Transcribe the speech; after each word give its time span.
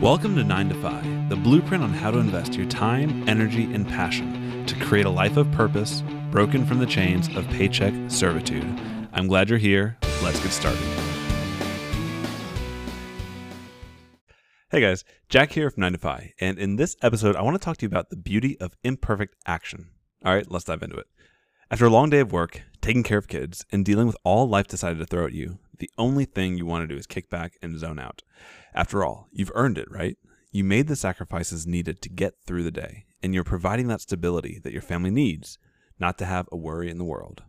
Welcome 0.00 0.36
to 0.36 0.44
9 0.44 0.68
to 0.68 0.74
5, 0.76 1.28
the 1.28 1.34
blueprint 1.34 1.82
on 1.82 1.92
how 1.92 2.12
to 2.12 2.18
invest 2.18 2.54
your 2.54 2.68
time, 2.68 3.28
energy, 3.28 3.64
and 3.74 3.84
passion 3.84 4.64
to 4.66 4.76
create 4.76 5.06
a 5.06 5.10
life 5.10 5.36
of 5.36 5.50
purpose, 5.50 6.04
broken 6.30 6.64
from 6.64 6.78
the 6.78 6.86
chains 6.86 7.26
of 7.34 7.48
paycheck 7.48 7.92
servitude. 8.06 8.64
I'm 9.12 9.26
glad 9.26 9.50
you're 9.50 9.58
here. 9.58 9.98
Let's 10.22 10.38
get 10.38 10.52
started. 10.52 10.80
Hey 14.70 14.80
guys, 14.80 15.04
Jack 15.28 15.50
here 15.50 15.68
from 15.68 15.80
9 15.80 15.92
to 15.94 15.98
5, 15.98 16.32
and 16.40 16.60
in 16.60 16.76
this 16.76 16.94
episode, 17.02 17.34
I 17.34 17.42
want 17.42 17.60
to 17.60 17.64
talk 17.64 17.78
to 17.78 17.84
you 17.84 17.88
about 17.88 18.10
the 18.10 18.16
beauty 18.16 18.56
of 18.60 18.76
imperfect 18.84 19.34
action. 19.46 19.90
All 20.24 20.32
right, 20.32 20.48
let's 20.48 20.66
dive 20.66 20.84
into 20.84 20.98
it. 20.98 21.08
After 21.72 21.86
a 21.86 21.90
long 21.90 22.08
day 22.08 22.20
of 22.20 22.30
work, 22.30 22.62
taking 22.80 23.02
care 23.02 23.18
of 23.18 23.26
kids, 23.26 23.66
and 23.72 23.84
dealing 23.84 24.06
with 24.06 24.16
all 24.22 24.48
life 24.48 24.68
decided 24.68 25.00
to 25.00 25.06
throw 25.06 25.26
at 25.26 25.32
you, 25.32 25.58
the 25.78 25.90
only 25.98 26.24
thing 26.24 26.56
you 26.56 26.66
want 26.66 26.82
to 26.82 26.94
do 26.94 26.98
is 26.98 27.06
kick 27.06 27.30
back 27.30 27.58
and 27.62 27.78
zone 27.78 27.98
out. 27.98 28.22
After 28.74 29.04
all, 29.04 29.28
you've 29.32 29.52
earned 29.54 29.78
it, 29.78 29.90
right? 29.90 30.16
You 30.50 30.64
made 30.64 30.88
the 30.88 30.96
sacrifices 30.96 31.66
needed 31.66 32.00
to 32.02 32.08
get 32.08 32.34
through 32.46 32.62
the 32.62 32.70
day, 32.70 33.04
and 33.22 33.34
you're 33.34 33.44
providing 33.44 33.88
that 33.88 34.00
stability 34.00 34.60
that 34.64 34.72
your 34.72 34.82
family 34.82 35.10
needs, 35.10 35.58
not 35.98 36.18
to 36.18 36.24
have 36.24 36.48
a 36.50 36.56
worry 36.56 36.90
in 36.90 36.98
the 36.98 37.04
world. 37.04 37.42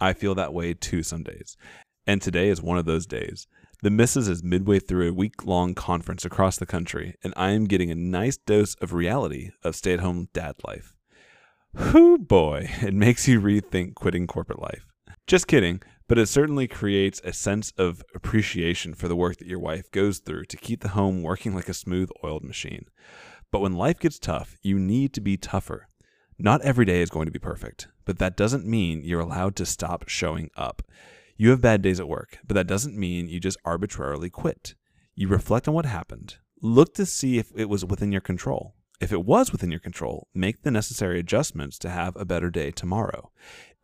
I 0.00 0.12
feel 0.12 0.34
that 0.34 0.54
way 0.54 0.74
too 0.74 1.02
some 1.02 1.22
days. 1.22 1.56
And 2.06 2.22
today 2.22 2.48
is 2.48 2.62
one 2.62 2.78
of 2.78 2.84
those 2.86 3.06
days. 3.06 3.46
The 3.82 3.90
missus 3.90 4.28
is 4.28 4.42
midway 4.42 4.78
through 4.78 5.08
a 5.08 5.14
week 5.14 5.44
long 5.44 5.74
conference 5.74 6.24
across 6.24 6.56
the 6.56 6.66
country, 6.66 7.14
and 7.22 7.34
I 7.36 7.50
am 7.50 7.66
getting 7.66 7.90
a 7.90 7.94
nice 7.94 8.36
dose 8.36 8.74
of 8.76 8.94
reality 8.94 9.50
of 9.62 9.76
stay 9.76 9.92
at 9.92 10.00
home 10.00 10.28
dad 10.32 10.56
life. 10.66 10.94
Whoo 11.74 12.16
boy, 12.16 12.70
it 12.82 12.94
makes 12.94 13.28
you 13.28 13.40
rethink 13.40 13.94
quitting 13.94 14.26
corporate 14.26 14.62
life. 14.62 14.86
Just 15.26 15.46
kidding, 15.46 15.82
but 16.08 16.18
it 16.18 16.26
certainly 16.26 16.68
creates 16.68 17.20
a 17.24 17.32
sense 17.32 17.72
of 17.76 18.02
appreciation 18.14 18.94
for 18.94 19.08
the 19.08 19.16
work 19.16 19.38
that 19.38 19.48
your 19.48 19.58
wife 19.58 19.90
goes 19.90 20.18
through 20.18 20.44
to 20.44 20.56
keep 20.56 20.80
the 20.80 20.90
home 20.90 21.22
working 21.22 21.54
like 21.54 21.68
a 21.68 21.74
smooth 21.74 22.10
oiled 22.22 22.44
machine. 22.44 22.86
But 23.50 23.60
when 23.60 23.72
life 23.72 23.98
gets 23.98 24.18
tough, 24.18 24.56
you 24.62 24.78
need 24.78 25.12
to 25.14 25.20
be 25.20 25.36
tougher. 25.36 25.88
Not 26.38 26.62
every 26.62 26.84
day 26.84 27.00
is 27.00 27.10
going 27.10 27.26
to 27.26 27.32
be 27.32 27.38
perfect, 27.38 27.88
but 28.04 28.18
that 28.18 28.36
doesn't 28.36 28.66
mean 28.66 29.02
you're 29.02 29.20
allowed 29.20 29.56
to 29.56 29.66
stop 29.66 30.08
showing 30.08 30.50
up. 30.56 30.82
You 31.36 31.50
have 31.50 31.60
bad 31.60 31.82
days 31.82 32.00
at 32.00 32.08
work, 32.08 32.38
but 32.46 32.54
that 32.54 32.66
doesn't 32.66 32.96
mean 32.96 33.28
you 33.28 33.40
just 33.40 33.58
arbitrarily 33.64 34.30
quit. 34.30 34.74
You 35.14 35.28
reflect 35.28 35.66
on 35.66 35.74
what 35.74 35.86
happened, 35.86 36.36
look 36.60 36.94
to 36.94 37.06
see 37.06 37.38
if 37.38 37.50
it 37.56 37.68
was 37.68 37.84
within 37.84 38.12
your 38.12 38.20
control, 38.20 38.74
if 39.00 39.12
it 39.12 39.24
was 39.24 39.52
within 39.52 39.70
your 39.70 39.80
control, 39.80 40.28
make 40.34 40.62
the 40.62 40.70
necessary 40.70 41.20
adjustments 41.20 41.78
to 41.80 41.90
have 41.90 42.16
a 42.16 42.24
better 42.24 42.50
day 42.50 42.70
tomorrow. 42.70 43.30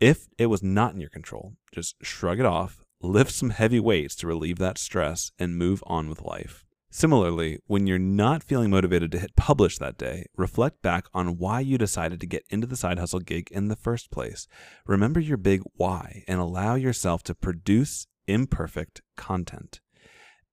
If 0.01 0.29
it 0.39 0.47
was 0.47 0.63
not 0.63 0.95
in 0.95 1.01
your 1.01 1.11
control, 1.11 1.55
just 1.73 1.97
shrug 2.03 2.41
it 2.41 2.47
off, 2.47 2.85
lift 3.01 3.33
some 3.33 3.51
heavy 3.51 3.81
weights 3.81 4.15
to 4.17 4.27
relieve 4.27 4.59
that 4.59 4.79
stress, 4.79 5.31
and 5.39 5.57
move 5.57 5.83
on 5.87 6.09
with 6.09 6.23
life. 6.23 6.65
Similarly, 6.91 7.59
when 7.67 7.87
you're 7.87 7.99
not 7.99 8.43
feeling 8.43 8.69
motivated 8.69 9.11
to 9.13 9.19
hit 9.19 9.35
publish 9.35 9.79
that 9.79 9.97
day, 9.97 10.27
reflect 10.37 10.83
back 10.83 11.07
on 11.15 11.39
why 11.39 11.61
you 11.61 11.79
decided 11.79 12.21
to 12.21 12.27
get 12.27 12.45
into 12.51 12.67
the 12.67 12.77
side 12.77 12.99
hustle 12.99 13.21
gig 13.21 13.49
in 13.51 13.69
the 13.69 13.77
first 13.77 14.11
place. 14.11 14.47
Remember 14.87 15.19
your 15.19 15.39
big 15.39 15.63
why 15.75 16.23
and 16.29 16.39
allow 16.39 16.75
yourself 16.75 17.23
to 17.25 17.35
produce 17.35 18.07
imperfect 18.27 19.01
content. 19.17 19.81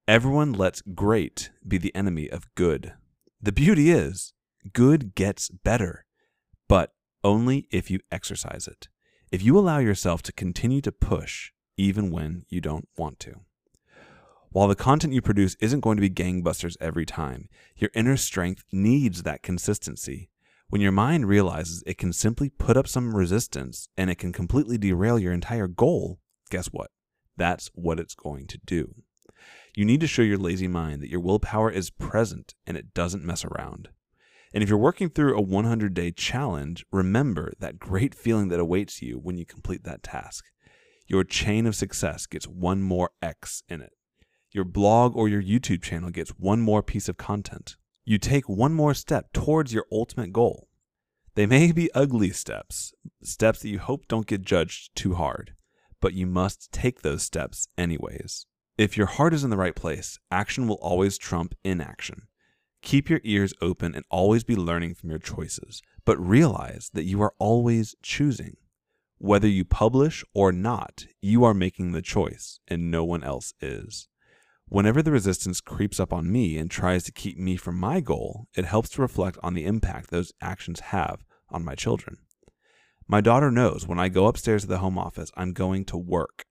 Everyone 0.07 0.53
lets 0.53 0.81
great 0.81 1.51
be 1.67 1.77
the 1.77 1.93
enemy 1.93 2.29
of 2.29 2.47
good. 2.55 2.93
The 3.41 3.51
beauty 3.51 3.91
is, 3.91 4.33
good 4.73 5.15
gets 5.15 5.49
better, 5.49 6.05
but 6.67 6.93
only 7.23 7.67
if 7.71 7.89
you 7.89 7.99
exercise 8.11 8.67
it. 8.67 8.87
If 9.31 9.43
you 9.43 9.57
allow 9.57 9.79
yourself 9.79 10.21
to 10.23 10.31
continue 10.31 10.81
to 10.81 10.91
push 10.91 11.51
even 11.77 12.11
when 12.11 12.45
you 12.49 12.59
don't 12.59 12.87
want 12.97 13.19
to. 13.21 13.41
While 14.51 14.67
the 14.67 14.75
content 14.75 15.13
you 15.13 15.21
produce 15.21 15.55
isn't 15.59 15.81
going 15.81 15.97
to 15.97 16.01
be 16.01 16.09
gangbusters 16.09 16.75
every 16.81 17.05
time, 17.05 17.47
your 17.77 17.91
inner 17.93 18.17
strength 18.17 18.63
needs 18.71 19.23
that 19.23 19.43
consistency. 19.43 20.29
When 20.69 20.81
your 20.81 20.91
mind 20.91 21.27
realizes 21.27 21.83
it 21.85 21.97
can 21.97 22.13
simply 22.13 22.49
put 22.49 22.75
up 22.75 22.87
some 22.87 23.15
resistance 23.15 23.89
and 23.95 24.09
it 24.09 24.15
can 24.15 24.33
completely 24.33 24.77
derail 24.77 25.19
your 25.19 25.33
entire 25.33 25.67
goal, 25.67 26.19
guess 26.49 26.67
what? 26.67 26.91
That's 27.37 27.69
what 27.73 27.99
it's 27.99 28.15
going 28.15 28.47
to 28.47 28.59
do. 28.65 28.95
You 29.75 29.85
need 29.85 30.01
to 30.01 30.07
show 30.07 30.23
your 30.23 30.37
lazy 30.37 30.67
mind 30.67 31.01
that 31.01 31.09
your 31.09 31.21
willpower 31.21 31.71
is 31.71 31.89
present 31.91 32.55
and 32.65 32.75
it 32.75 32.93
doesn't 32.93 33.23
mess 33.23 33.45
around. 33.45 33.89
And 34.53 34.63
if 34.63 34.69
you're 34.69 34.77
working 34.77 35.09
through 35.09 35.37
a 35.37 35.41
100 35.41 35.93
day 35.93 36.11
challenge, 36.11 36.85
remember 36.91 37.53
that 37.59 37.79
great 37.79 38.15
feeling 38.15 38.47
that 38.49 38.59
awaits 38.59 39.01
you 39.01 39.19
when 39.19 39.37
you 39.37 39.45
complete 39.45 39.83
that 39.83 40.03
task. 40.03 40.45
Your 41.07 41.23
chain 41.23 41.65
of 41.65 41.75
success 41.75 42.25
gets 42.25 42.47
one 42.47 42.81
more 42.81 43.11
X 43.21 43.63
in 43.67 43.81
it. 43.81 43.93
Your 44.51 44.63
blog 44.63 45.15
or 45.15 45.27
your 45.27 45.41
YouTube 45.41 45.83
channel 45.83 46.09
gets 46.09 46.31
one 46.31 46.61
more 46.61 46.81
piece 46.81 47.07
of 47.07 47.17
content. 47.17 47.77
You 48.05 48.17
take 48.17 48.49
one 48.49 48.73
more 48.73 48.93
step 48.93 49.31
towards 49.33 49.73
your 49.73 49.85
ultimate 49.91 50.33
goal. 50.33 50.67
They 51.35 51.45
may 51.45 51.71
be 51.71 51.91
ugly 51.93 52.31
steps, 52.31 52.93
steps 53.23 53.61
that 53.61 53.69
you 53.69 53.79
hope 53.79 54.07
don't 54.07 54.25
get 54.25 54.41
judged 54.41 54.95
too 54.95 55.13
hard, 55.13 55.53
but 56.01 56.13
you 56.13 56.25
must 56.25 56.71
take 56.71 57.01
those 57.01 57.23
steps 57.23 57.67
anyways. 57.77 58.47
If 58.77 58.97
your 58.97 59.07
heart 59.07 59.33
is 59.33 59.43
in 59.43 59.49
the 59.49 59.57
right 59.57 59.75
place, 59.75 60.17
action 60.31 60.67
will 60.67 60.79
always 60.81 61.17
trump 61.17 61.53
inaction. 61.63 62.23
Keep 62.81 63.09
your 63.09 63.21
ears 63.23 63.53
open 63.61 63.93
and 63.93 64.05
always 64.09 64.43
be 64.43 64.55
learning 64.55 64.95
from 64.95 65.09
your 65.09 65.19
choices, 65.19 65.81
but 66.05 66.17
realize 66.17 66.89
that 66.93 67.03
you 67.03 67.21
are 67.21 67.33
always 67.37 67.95
choosing. 68.01 68.55
Whether 69.17 69.49
you 69.49 69.65
publish 69.65 70.23
or 70.33 70.51
not, 70.51 71.05
you 71.21 71.43
are 71.43 71.53
making 71.53 71.91
the 71.91 72.01
choice, 72.01 72.59
and 72.67 72.89
no 72.89 73.03
one 73.03 73.23
else 73.23 73.53
is. 73.59 74.07
Whenever 74.69 75.01
the 75.01 75.11
resistance 75.11 75.61
creeps 75.61 75.99
up 75.99 76.13
on 76.13 76.31
me 76.31 76.57
and 76.57 76.71
tries 76.71 77.03
to 77.03 77.11
keep 77.11 77.37
me 77.37 77.57
from 77.57 77.77
my 77.77 77.99
goal, 77.99 78.47
it 78.55 78.65
helps 78.65 78.89
to 78.89 79.01
reflect 79.01 79.37
on 79.43 79.55
the 79.55 79.65
impact 79.65 80.09
those 80.09 80.31
actions 80.41 80.79
have 80.79 81.25
on 81.49 81.65
my 81.65 81.75
children. 81.75 82.17
My 83.07 83.19
daughter 83.19 83.51
knows 83.51 83.87
when 83.87 83.99
I 83.99 84.07
go 84.09 84.27
upstairs 84.27 84.61
to 84.61 84.67
the 84.67 84.77
home 84.77 84.97
office, 84.97 85.31
I'm 85.35 85.51
going 85.51 85.83
to 85.85 85.97
work. 85.97 86.45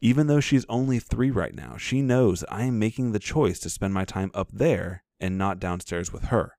Even 0.00 0.26
though 0.26 0.40
she's 0.40 0.64
only 0.68 0.98
three 0.98 1.30
right 1.30 1.54
now, 1.54 1.76
she 1.76 2.02
knows 2.02 2.40
that 2.40 2.52
I 2.52 2.62
am 2.64 2.78
making 2.78 3.12
the 3.12 3.18
choice 3.18 3.58
to 3.60 3.70
spend 3.70 3.92
my 3.92 4.04
time 4.04 4.30
up 4.32 4.48
there 4.50 5.04
and 5.20 5.38
not 5.38 5.60
downstairs 5.60 6.12
with 6.12 6.24
her. 6.24 6.52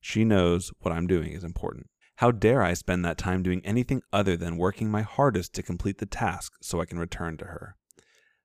She 0.00 0.24
knows 0.24 0.72
what 0.80 0.92
I'm 0.92 1.06
doing 1.06 1.32
is 1.32 1.44
important. 1.44 1.88
How 2.16 2.30
dare 2.30 2.62
I 2.62 2.74
spend 2.74 3.04
that 3.04 3.18
time 3.18 3.42
doing 3.42 3.60
anything 3.64 4.02
other 4.12 4.36
than 4.36 4.56
working 4.56 4.90
my 4.90 5.02
hardest 5.02 5.52
to 5.54 5.62
complete 5.62 5.98
the 5.98 6.06
task 6.06 6.52
so 6.62 6.80
I 6.80 6.84
can 6.84 6.98
return 6.98 7.36
to 7.38 7.46
her? 7.46 7.76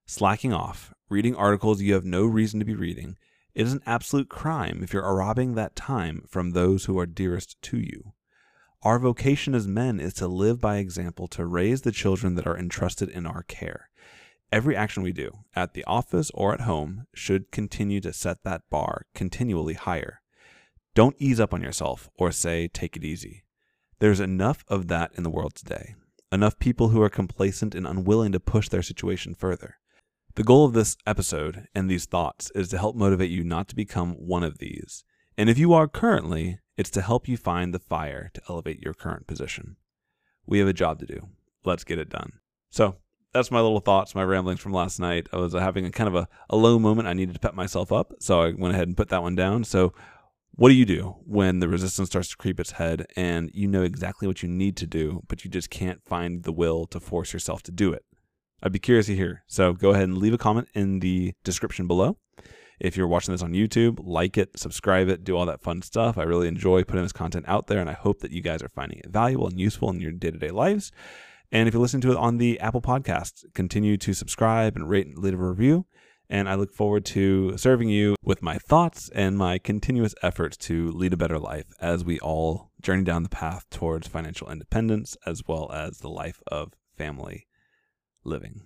Slacking 0.07 0.53
off, 0.53 0.93
reading 1.09 1.35
articles 1.35 1.81
you 1.81 1.93
have 1.93 2.05
no 2.05 2.25
reason 2.25 2.59
to 2.59 2.65
be 2.65 2.73
reading, 2.73 3.17
it 3.53 3.67
is 3.67 3.73
an 3.73 3.83
absolute 3.85 4.29
crime 4.29 4.79
if 4.81 4.93
you're 4.93 5.15
robbing 5.15 5.53
that 5.55 5.75
time 5.75 6.23
from 6.27 6.51
those 6.51 6.85
who 6.85 6.97
are 6.97 7.05
dearest 7.05 7.61
to 7.63 7.77
you. 7.77 8.13
Our 8.81 8.97
vocation 8.97 9.53
as 9.53 9.67
men 9.67 9.99
is 9.99 10.13
to 10.15 10.27
live 10.27 10.61
by 10.61 10.77
example 10.77 11.27
to 11.29 11.45
raise 11.45 11.81
the 11.81 11.91
children 11.91 12.35
that 12.35 12.47
are 12.47 12.57
entrusted 12.57 13.09
in 13.09 13.25
our 13.25 13.43
care. 13.43 13.89
Every 14.51 14.75
action 14.75 15.03
we 15.03 15.11
do, 15.11 15.31
at 15.55 15.73
the 15.73 15.83
office 15.85 16.31
or 16.33 16.53
at 16.53 16.61
home, 16.61 17.05
should 17.13 17.51
continue 17.51 18.01
to 18.01 18.11
set 18.11 18.43
that 18.43 18.63
bar 18.69 19.05
continually 19.13 19.75
higher. 19.75 20.21
Don't 20.95 21.15
ease 21.19 21.39
up 21.39 21.53
on 21.53 21.61
yourself 21.61 22.09
or 22.15 22.31
say, 22.31 22.67
take 22.67 22.95
it 22.95 23.03
easy. 23.03 23.43
There's 23.99 24.19
enough 24.19 24.65
of 24.67 24.87
that 24.87 25.11
in 25.15 25.23
the 25.23 25.29
world 25.29 25.53
today. 25.53 25.95
Enough 26.31 26.57
people 26.57 26.89
who 26.89 27.01
are 27.01 27.09
complacent 27.09 27.75
and 27.75 27.85
unwilling 27.85 28.31
to 28.31 28.39
push 28.39 28.69
their 28.69 28.81
situation 28.81 29.35
further. 29.35 29.75
The 30.35 30.43
goal 30.43 30.65
of 30.65 30.73
this 30.73 30.97
episode 31.05 31.67
and 31.75 31.89
these 31.89 32.05
thoughts 32.05 32.51
is 32.55 32.69
to 32.69 32.77
help 32.77 32.95
motivate 32.95 33.29
you 33.29 33.43
not 33.43 33.67
to 33.69 33.75
become 33.75 34.13
one 34.13 34.43
of 34.43 34.57
these. 34.57 35.03
And 35.37 35.49
if 35.49 35.57
you 35.57 35.73
are 35.73 35.87
currently, 35.87 36.59
it's 36.75 36.89
to 36.91 37.01
help 37.01 37.27
you 37.27 37.37
find 37.37 37.73
the 37.73 37.79
fire 37.79 38.31
to 38.33 38.41
elevate 38.49 38.79
your 38.79 38.93
current 38.93 39.27
position. 39.27 39.75
We 40.45 40.59
have 40.59 40.67
a 40.67 40.73
job 40.73 40.99
to 40.99 41.05
do. 41.05 41.29
Let's 41.65 41.83
get 41.83 41.99
it 41.99 42.09
done. 42.09 42.33
So, 42.69 42.95
that's 43.33 43.51
my 43.51 43.61
little 43.61 43.79
thoughts, 43.79 44.15
my 44.15 44.23
ramblings 44.23 44.59
from 44.59 44.73
last 44.73 44.99
night. 44.99 45.27
I 45.31 45.37
was 45.37 45.53
having 45.53 45.85
a 45.85 45.91
kind 45.91 46.07
of 46.07 46.15
a, 46.15 46.27
a 46.49 46.55
low 46.55 46.79
moment. 46.79 47.07
I 47.07 47.13
needed 47.13 47.33
to 47.33 47.39
pep 47.39 47.53
myself 47.53 47.91
up, 47.91 48.13
so 48.19 48.41
I 48.41 48.53
went 48.57 48.73
ahead 48.73 48.87
and 48.87 48.97
put 48.97 49.09
that 49.09 49.21
one 49.21 49.35
down. 49.35 49.63
So, 49.63 49.93
what 50.51 50.69
do 50.69 50.75
you 50.75 50.85
do 50.85 51.15
when 51.25 51.59
the 51.59 51.69
resistance 51.69 52.09
starts 52.09 52.29
to 52.29 52.37
creep 52.37 52.59
its 52.59 52.71
head 52.71 53.05
and 53.15 53.49
you 53.53 53.67
know 53.67 53.83
exactly 53.83 54.27
what 54.27 54.43
you 54.43 54.49
need 54.49 54.75
to 54.77 54.87
do, 54.87 55.21
but 55.27 55.45
you 55.45 55.49
just 55.49 55.69
can't 55.69 56.03
find 56.03 56.43
the 56.43 56.51
will 56.51 56.85
to 56.87 56.99
force 56.99 57.31
yourself 57.31 57.61
to 57.63 57.71
do 57.71 57.93
it? 57.93 58.03
I'd 58.61 58.73
be 58.73 58.79
curious 58.79 59.05
to 59.05 59.15
hear. 59.15 59.43
So, 59.47 59.73
go 59.73 59.91
ahead 59.91 60.03
and 60.03 60.17
leave 60.17 60.33
a 60.33 60.37
comment 60.37 60.67
in 60.73 60.99
the 60.99 61.33
description 61.43 61.87
below. 61.87 62.17
If 62.79 62.95
you're 62.95 63.07
watching 63.07 63.33
this 63.33 63.43
on 63.43 63.51
YouTube, 63.51 63.99
like 64.01 64.37
it, 64.37 64.57
subscribe 64.57 65.09
it, 65.09 65.25
do 65.25 65.35
all 65.35 65.45
that 65.45 65.61
fun 65.61 65.81
stuff. 65.81 66.17
I 66.17 66.23
really 66.23 66.47
enjoy 66.47 66.83
putting 66.85 67.03
this 67.03 67.11
content 67.11 67.45
out 67.47 67.67
there, 67.67 67.79
and 67.79 67.89
I 67.89 67.93
hope 67.93 68.21
that 68.21 68.31
you 68.31 68.41
guys 68.41 68.63
are 68.63 68.69
finding 68.69 68.99
it 68.99 69.09
valuable 69.09 69.47
and 69.47 69.59
useful 69.59 69.89
in 69.89 69.99
your 69.99 70.13
day 70.13 70.31
to 70.31 70.37
day 70.37 70.49
lives. 70.49 70.91
And 71.51 71.67
if 71.67 71.73
you 71.73 71.79
listen 71.79 72.01
to 72.01 72.11
it 72.11 72.17
on 72.17 72.37
the 72.37 72.59
Apple 72.59 72.81
Podcast, 72.81 73.43
continue 73.53 73.97
to 73.97 74.13
subscribe 74.13 74.75
and 74.75 74.89
rate 74.89 75.07
and 75.07 75.17
leave 75.17 75.33
a 75.33 75.37
review. 75.37 75.85
And 76.29 76.47
I 76.47 76.53
look 76.53 76.71
forward 76.71 77.05
to 77.05 77.57
serving 77.57 77.89
you 77.89 78.15
with 78.23 78.43
my 78.43 78.57
thoughts 78.59 79.09
and 79.15 79.35
my 79.35 79.57
continuous 79.57 80.13
efforts 80.21 80.57
to 80.57 80.91
lead 80.91 81.13
a 81.13 81.17
better 81.17 81.39
life 81.39 81.65
as 81.81 82.05
we 82.05 82.19
all 82.19 82.71
journey 82.81 83.03
down 83.03 83.23
the 83.23 83.29
path 83.29 83.65
towards 83.71 84.07
financial 84.07 84.51
independence 84.51 85.17
as 85.25 85.41
well 85.47 85.71
as 85.71 85.97
the 85.97 86.09
life 86.09 86.39
of 86.47 86.73
family 86.95 87.47
living. 88.23 88.61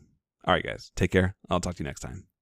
All 0.45 0.53
right, 0.53 0.63
guys, 0.63 0.91
take 0.95 1.11
care. 1.11 1.35
I'll 1.49 1.61
talk 1.61 1.75
to 1.75 1.83
you 1.83 1.87
next 1.87 2.01
time. 2.01 2.25